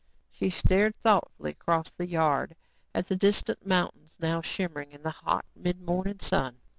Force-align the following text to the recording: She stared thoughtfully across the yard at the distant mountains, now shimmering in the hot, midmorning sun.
She 0.31 0.49
stared 0.49 0.95
thoughtfully 1.03 1.51
across 1.51 1.91
the 1.91 2.07
yard 2.07 2.55
at 2.91 3.05
the 3.07 3.15
distant 3.15 3.67
mountains, 3.67 4.15
now 4.19 4.41
shimmering 4.41 4.93
in 4.93 5.03
the 5.03 5.11
hot, 5.11 5.45
midmorning 5.55 6.21
sun. 6.21 6.57